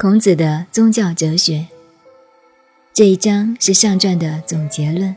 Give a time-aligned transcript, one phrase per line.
[0.00, 1.66] 孔子的宗教哲学
[2.94, 5.14] 这一章是上传的总结论。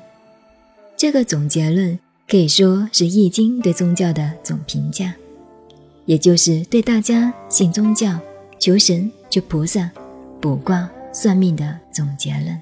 [0.98, 1.98] 这个总结论
[2.28, 5.16] 可以说是《易经》对宗教的总评价，
[6.04, 8.20] 也就是对大家信宗教、
[8.60, 9.90] 求神、求菩萨、
[10.42, 12.48] 卜卦、算命的总结论。《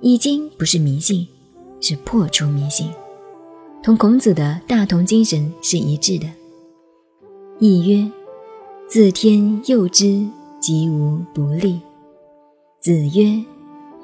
[0.00, 1.28] 易经》不是迷信，
[1.82, 2.90] 是破除迷信，
[3.82, 6.26] 同孔子的大同精神是一致的。
[7.58, 8.10] 易曰
[8.88, 10.26] ：“自天佑之。”
[10.60, 11.80] 吉无不利。
[12.80, 13.42] 子曰：“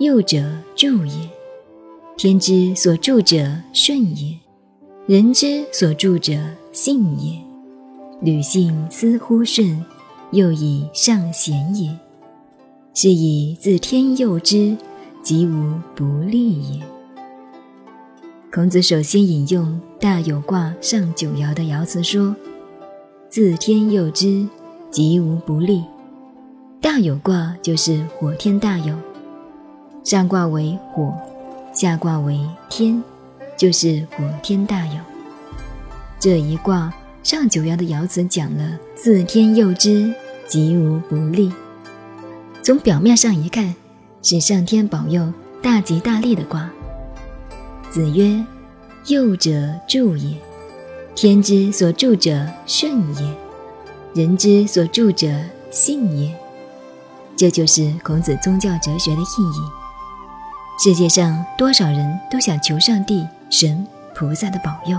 [0.00, 0.42] 佑者
[0.74, 1.12] 助也，
[2.16, 3.36] 天之所助者
[3.74, 4.34] 顺也，
[5.06, 6.32] 人之所助者
[6.72, 7.38] 信也。
[8.22, 9.84] 履信思乎顺，
[10.30, 11.94] 又以上贤也。
[12.94, 14.74] 是以自天佑之，
[15.22, 16.82] 吉无不利也。”
[18.50, 22.34] 孔子首先引用大有卦上九爻的爻辞说
[23.28, 24.48] ：“自天佑之，
[24.90, 25.84] 吉无不利。”
[26.80, 28.94] 大有卦就是火天大有，
[30.04, 31.12] 上卦为火，
[31.72, 32.38] 下卦为
[32.68, 33.02] 天，
[33.56, 35.00] 就是火天大有。
[36.20, 40.12] 这一卦上九爻的爻辞讲了“自天佑之，
[40.46, 41.52] 吉无不利”。
[42.62, 43.74] 从表面上一看，
[44.22, 45.32] 是上天保佑
[45.62, 46.70] 大吉大利的卦。
[47.90, 48.44] 子曰
[49.08, 50.36] ：“佑者助也，
[51.14, 53.34] 天之所助者顺也，
[54.14, 55.28] 人之所助者
[55.70, 56.32] 信也。”
[57.36, 60.82] 这就是孔子宗教哲学的意义。
[60.82, 64.98] 世界上多少人都想求上帝、神、菩萨的保佑。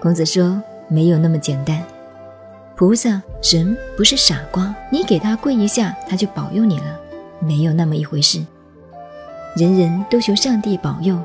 [0.00, 1.82] 孔子说：“没有那么简单，
[2.76, 6.98] 菩萨、神不是傻瓜，你给他跪一下，他就保佑你了，
[7.40, 8.44] 没有那么一回事。
[9.56, 11.18] 人人都求上帝保佑，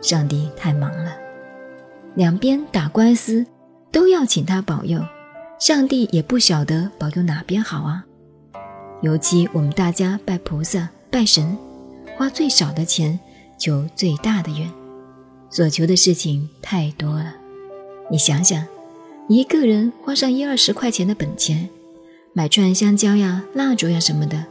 [0.00, 1.12] 上帝太忙了，
[2.14, 3.46] 两边打官司
[3.92, 5.00] 都要请他保佑，
[5.60, 8.04] 上帝也不晓得保佑哪边好啊。”
[9.04, 11.58] 尤其我们大家拜菩萨、拜神，
[12.16, 13.20] 花最少的钱
[13.58, 14.66] 求最大的愿，
[15.50, 17.34] 所求的事情太多了。
[18.10, 18.66] 你想想，
[19.28, 21.68] 一个人花上一二十块钱的本钱，
[22.32, 24.46] 买串香蕉呀、蜡烛呀什么的，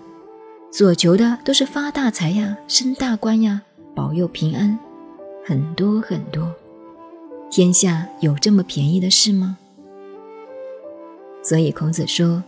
[0.71, 3.63] 所求的都是发大财呀、升大官呀、
[3.95, 4.77] 保佑平安，
[5.43, 6.53] 很多很多。
[7.49, 9.57] 天下有这么便宜的事吗？
[11.41, 12.43] 所以孔子说：“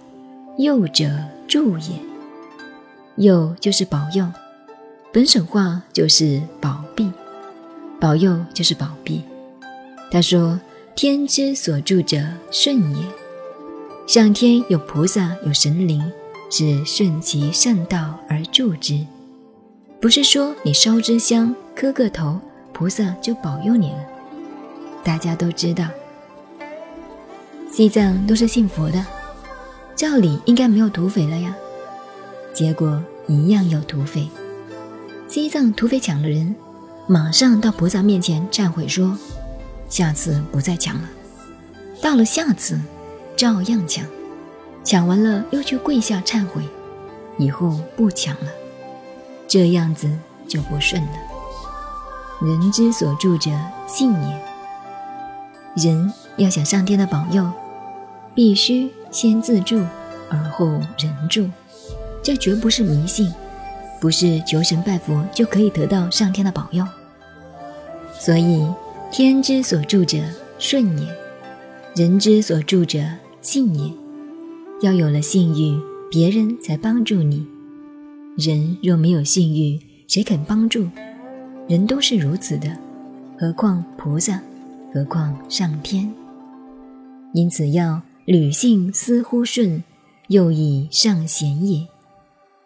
[0.60, 1.10] 幼者。”
[1.56, 1.98] 助也，
[3.16, 4.30] 佑就是保佑，
[5.14, 7.10] 本省话就是保庇，
[7.98, 9.24] 保佑就是保庇。
[10.12, 10.60] 他说
[10.98, 12.18] ：“天之所助者
[12.52, 13.06] 顺也，
[14.06, 16.04] 上天有菩萨有神灵，
[16.52, 19.06] 是顺其善道而助之，
[20.02, 22.38] 不是说你烧支香磕个头，
[22.74, 24.00] 菩萨就保佑你了。”
[25.06, 25.88] 大家都知道，
[27.72, 29.06] 西藏都是信佛的。
[29.96, 31.56] 照理应该没有土匪了呀，
[32.54, 34.28] 结果一样有土匪。
[35.28, 36.56] 西藏土匪抢了人，
[37.08, 39.18] 马上到菩萨面前忏悔说
[39.90, 41.10] ：“下次不再抢了。”
[42.02, 42.80] 到了下次，
[43.38, 44.06] 照样抢，
[44.84, 46.62] 抢完了又去跪下忏悔，
[47.38, 48.52] 以后不抢了。
[49.48, 50.10] 这样子
[50.48, 51.10] 就不顺了。
[52.42, 53.50] 人之所助者
[53.88, 54.42] 信也。
[55.76, 57.50] 人要想上天的保佑，
[58.34, 58.92] 必须。
[59.16, 59.80] 先自助，
[60.30, 60.68] 而后
[61.00, 61.50] 人助，
[62.22, 63.34] 这绝不是迷信，
[64.02, 66.86] 不是求神拜佛就可以得到上天的保佑。
[68.20, 68.68] 所以，
[69.14, 70.18] 天之所助者
[70.60, 71.08] 顺也，
[71.96, 73.00] 人之所助者
[73.42, 73.90] 信也。
[74.82, 75.80] 要有了信誉，
[76.12, 77.48] 别人才帮助你。
[78.38, 80.90] 人若没有信誉，谁肯帮助？
[81.70, 82.68] 人都是如此的，
[83.40, 84.42] 何况菩萨，
[84.94, 86.14] 何况上天？
[87.34, 88.02] 因此要。
[88.26, 89.84] 履信思乎顺，
[90.30, 91.88] 又以上贤也。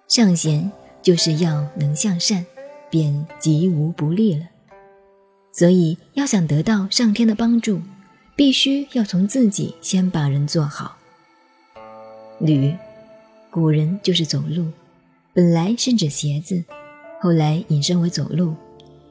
[0.07, 0.71] 上贤
[1.01, 2.45] 就是要能向善，
[2.89, 4.45] 便极无不利了。
[5.51, 7.81] 所以要想得到上天的帮助，
[8.37, 10.97] 必须要从自己先把人做好。
[12.39, 12.73] 履，
[13.51, 14.65] 古人就是走路，
[15.33, 16.63] 本来是指鞋子，
[17.19, 18.55] 后来引申为走路。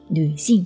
[0.07, 0.65] 履信，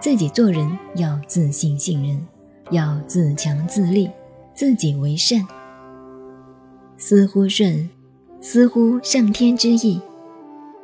[0.00, 2.26] 自己做人要自信信任，
[2.70, 4.08] 要自强自立。
[4.54, 5.46] 自己为善，
[6.96, 7.88] 思乎顺，
[8.40, 10.00] 思乎上天之意。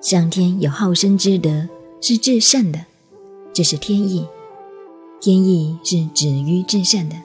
[0.01, 1.69] 上天有好生之德，
[2.01, 2.87] 是至善的，
[3.53, 4.27] 这是天意。
[5.21, 7.17] 天意是止于至善的，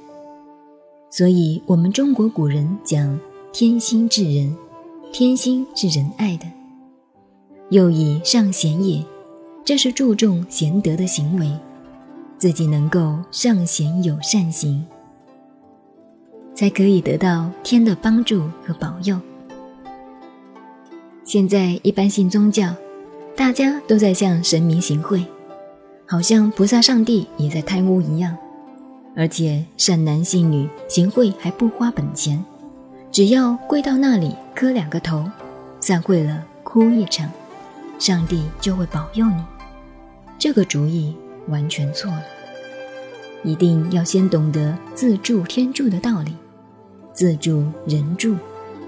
[1.10, 3.20] 所以我们中国古人讲
[3.54, 4.56] 天心治人，
[5.12, 6.46] 天心是仁爱的。
[7.70, 9.06] 又以上贤也，
[9.64, 11.52] 这是注重贤德的行为，
[12.38, 14.86] 自己能够上贤有善行。
[16.62, 19.20] 才可以得到天的帮助和保佑。
[21.24, 22.72] 现在一般信宗教，
[23.36, 25.26] 大家都在向神明行贿，
[26.06, 28.38] 好像菩萨、上帝也在贪污一样。
[29.16, 32.46] 而且善男信女行贿还不花本钱，
[33.12, 35.28] 只要跪到那里磕两个头，
[35.80, 37.28] 散会了哭一场，
[37.98, 39.44] 上帝就会保佑你。
[40.38, 41.16] 这个主意
[41.48, 42.22] 完全错了，
[43.44, 46.36] 一定要先懂得自助天助的道理，
[47.22, 48.36] 自助人助，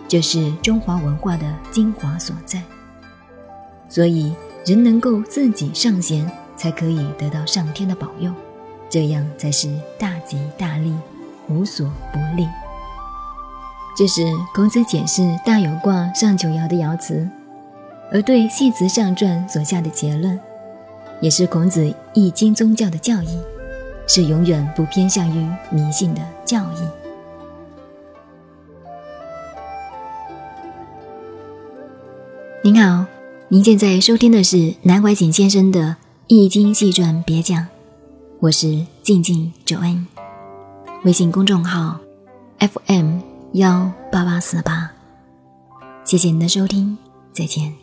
[0.08, 2.64] 这是中华文化的精华所在。
[3.88, 4.34] 所以
[4.66, 6.28] 人能够自己上贤，
[6.58, 8.34] 才可以得到上天的保佑。
[8.90, 9.70] 这样才是
[10.00, 10.96] 大吉大利，
[11.48, 12.48] 无所不利。
[13.96, 14.24] 这是
[14.56, 17.30] 孔子解释《大有卦上九爻的爻辞，
[18.12, 20.40] 而对《系辞上传》所下的结论，
[21.22, 23.40] 也是孔子易经宗教的教义，
[24.08, 27.03] 是永远不偏向于迷信的教义。
[32.66, 33.06] 您好，
[33.50, 35.82] 您现在收听的是南怀瑾先生的
[36.28, 37.68] 《易经细传》别讲。
[38.40, 40.08] 我是静静九恩，
[41.04, 42.00] 微信公众号
[42.60, 43.20] FM
[43.52, 44.90] 幺八八四八，
[46.06, 46.98] 谢谢您的收听，
[47.34, 47.83] 再见。